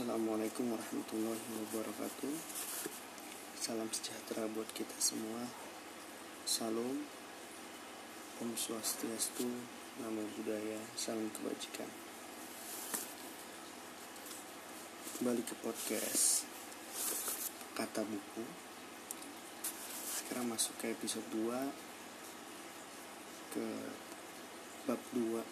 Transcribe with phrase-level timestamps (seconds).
[0.00, 2.32] Assalamualaikum warahmatullahi wabarakatuh.
[3.52, 5.44] Salam sejahtera buat kita semua.
[6.48, 7.04] Salam.
[8.40, 9.44] Om Swastiastu
[10.00, 10.80] Namo Buddhaya.
[10.96, 11.84] Salam kebajikan.
[15.20, 16.48] Kembali ke podcast
[17.76, 18.44] Kata buku.
[20.16, 21.44] Sekarang masuk ke episode 2
[23.52, 23.68] Ke
[24.88, 25.44] bab 2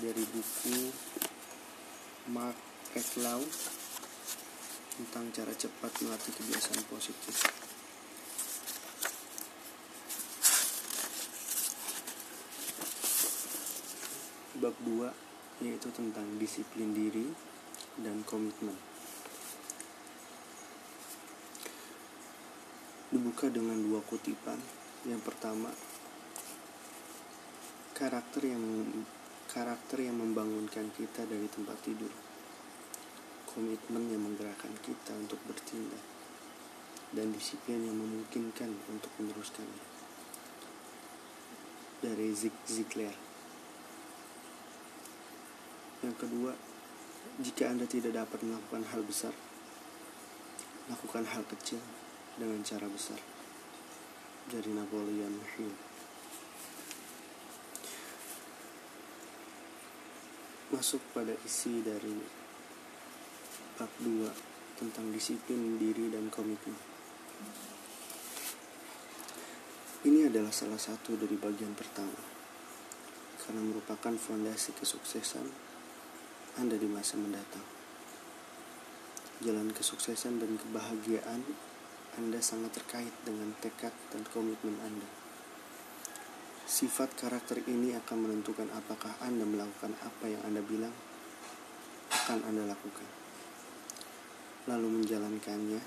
[0.00, 0.88] Dari buku
[2.32, 3.42] Mark Eklau
[4.94, 7.42] tentang cara cepat melatih kebiasaan positif.
[14.62, 17.34] Bab 2 yaitu tentang disiplin diri
[17.98, 18.78] dan komitmen.
[23.10, 24.62] Dibuka dengan dua kutipan.
[25.02, 25.74] Yang pertama,
[27.98, 28.62] karakter yang
[29.50, 32.23] karakter yang membangunkan kita dari tempat tidur
[33.54, 36.02] komitmen yang menggerakkan kita untuk bertindak,
[37.14, 39.94] dan disiplin yang memungkinkan untuk meneruskannya.
[42.02, 43.14] Dari Zig Ziglar.
[46.02, 46.52] Yang kedua,
[47.40, 49.32] jika Anda tidak dapat melakukan hal besar,
[50.90, 51.80] lakukan hal kecil
[52.36, 53.16] dengan cara besar.
[54.44, 55.72] Dari Napoleon Hill.
[60.68, 62.43] Masuk pada isi dari
[63.74, 64.30] bab 2
[64.78, 66.78] tentang disiplin diri dan komitmen.
[70.06, 72.14] Ini adalah salah satu dari bagian pertama,
[73.42, 75.50] karena merupakan fondasi kesuksesan
[76.62, 77.66] Anda di masa mendatang.
[79.42, 81.42] Jalan kesuksesan dan kebahagiaan
[82.14, 85.08] Anda sangat terkait dengan tekad dan komitmen Anda.
[86.70, 90.94] Sifat karakter ini akan menentukan apakah Anda melakukan apa yang Anda bilang
[92.14, 93.23] akan Anda lakukan
[94.64, 95.80] lalu menjalankannya.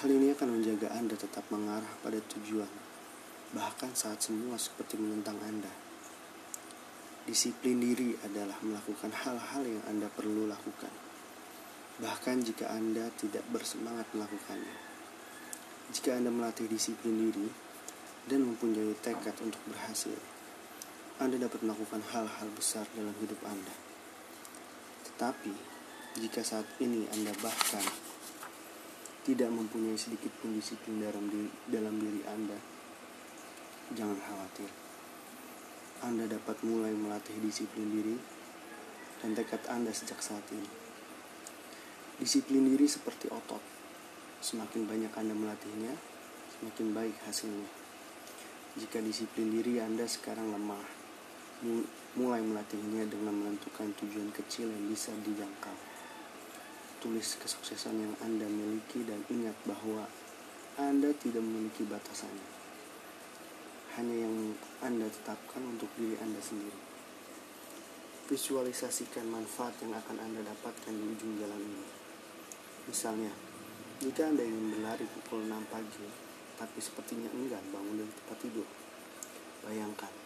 [0.00, 2.68] Hal ini akan menjaga Anda tetap mengarah pada tujuan,
[3.52, 5.70] bahkan saat semua seperti menentang Anda.
[7.24, 10.92] Disiplin diri adalah melakukan hal-hal yang Anda perlu lakukan,
[12.00, 14.76] bahkan jika Anda tidak bersemangat melakukannya.
[15.92, 17.48] Jika Anda melatih disiplin diri
[18.28, 20.16] dan mempunyai tekad untuk berhasil,
[21.20, 23.72] Anda dapat melakukan hal-hal besar dalam hidup Anda.
[25.04, 25.73] Tetapi,
[26.14, 27.82] jika saat ini Anda bahkan
[29.26, 32.54] tidak mempunyai sedikit pun disiplin dalam diri, dalam diri Anda,
[33.98, 34.70] jangan khawatir.
[36.06, 38.14] Anda dapat mulai melatih disiplin diri
[39.26, 40.70] dan tekad Anda sejak saat ini.
[42.22, 43.64] Disiplin diri seperti otot.
[44.38, 45.98] Semakin banyak Anda melatihnya,
[46.54, 47.66] semakin baik hasilnya.
[48.78, 50.84] Jika disiplin diri Anda sekarang lemah,
[52.14, 55.93] mulai melatihnya dengan menentukan tujuan kecil yang bisa dijangkau
[57.04, 60.08] tulis kesuksesan yang Anda miliki dan ingat bahwa
[60.80, 62.48] Anda tidak memiliki batasannya.
[64.00, 66.80] Hanya yang Anda tetapkan untuk diri Anda sendiri.
[68.32, 71.84] Visualisasikan manfaat yang akan Anda dapatkan di ujung jalan ini.
[72.88, 73.36] Misalnya,
[74.00, 76.08] jika Anda ingin berlari pukul 6 pagi,
[76.56, 78.68] tapi sepertinya enggan bangun dari tempat tidur,
[79.60, 80.23] bayangkan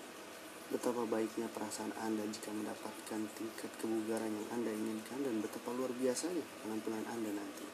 [0.68, 6.44] Betapa baiknya perasaan Anda jika mendapatkan tingkat kebugaran yang Anda inginkan dan betapa luar biasanya
[6.60, 7.64] penampilan Anda nanti.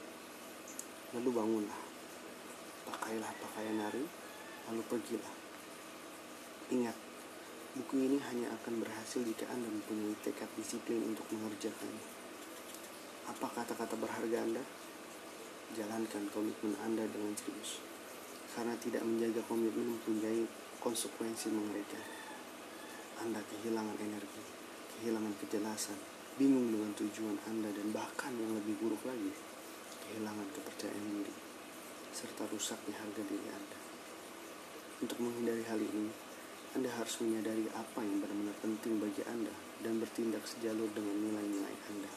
[1.18, 1.82] Lalu bangunlah,
[2.86, 4.06] pakailah pakaian hari,
[4.70, 5.34] lalu pergilah.
[6.70, 6.94] Ingat,
[7.74, 12.06] buku ini hanya akan berhasil jika Anda mempunyai tekad disiplin untuk mengerjakannya.
[13.26, 14.62] Apa kata-kata berharga Anda?
[15.74, 17.82] Jalankan komitmen Anda dengan serius.
[18.54, 20.46] Karena tidak menjaga komitmen mempunyai
[20.78, 22.13] konsekuensi mengerikan.
[23.22, 24.42] Anda kehilangan energi,
[24.98, 25.98] kehilangan kejelasan,
[26.34, 29.30] bingung dengan tujuan Anda dan bahkan yang lebih buruk lagi,
[30.06, 31.34] kehilangan kepercayaan diri,
[32.10, 33.78] serta rusaknya harga diri Anda.
[35.02, 36.10] Untuk menghindari hal ini,
[36.74, 39.54] Anda harus menyadari apa yang benar-benar penting bagi Anda
[39.84, 42.10] dan bertindak sejalur dengan nilai-nilai Anda.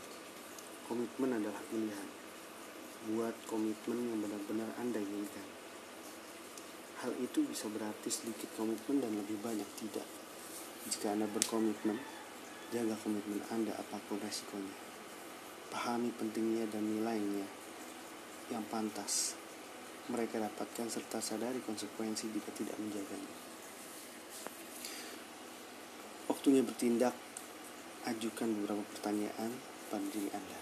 [0.87, 2.09] Komitmen adalah pilihan.
[3.11, 5.47] Buat komitmen yang benar-benar Anda inginkan.
[7.05, 10.07] Hal itu bisa berarti sedikit komitmen dan lebih banyak tidak.
[10.87, 11.99] Jika Anda berkomitmen,
[12.71, 14.75] jaga komitmen Anda apa pun resikonya.
[15.67, 17.43] Pahami pentingnya dan nilainya
[18.47, 19.35] yang pantas
[20.07, 23.35] mereka dapatkan serta sadari konsekuensi jika tidak menjaganya.
[26.31, 27.11] Waktunya bertindak,
[28.07, 29.51] ajukan beberapa pertanyaan
[29.91, 30.59] pada diri Anda.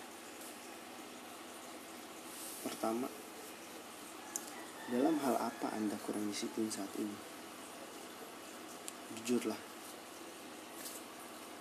[2.66, 3.06] Pertama,
[4.90, 7.14] dalam hal apa Anda kurang disiplin saat ini?
[9.22, 9.58] Jujurlah,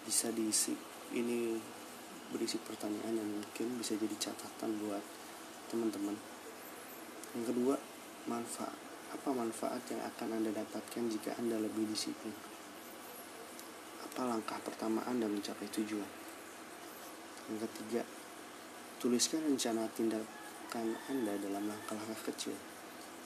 [0.04, 0.76] bisa diisi
[1.16, 1.56] ini
[2.28, 5.00] berisi pertanyaan yang mungkin bisa jadi catatan buat
[5.72, 6.16] teman-teman.
[7.34, 7.76] Yang kedua,
[8.30, 8.76] manfaat.
[9.14, 12.34] Apa manfaat yang akan Anda dapatkan jika Anda lebih disiplin?
[14.02, 16.10] Apa langkah pertama Anda mencapai tujuan?
[17.50, 18.02] Yang ketiga,
[18.98, 22.56] tuliskan rencana tindakan Anda dalam langkah-langkah kecil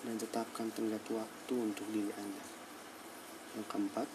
[0.04, 2.44] dan tetapkan tenggat waktu untuk diri Anda.
[3.56, 4.08] Yang keempat,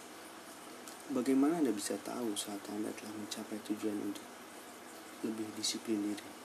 [1.13, 4.25] bagaimana Anda bisa tahu saat Anda telah mencapai tujuan untuk
[5.23, 6.42] lebih disiplin diri?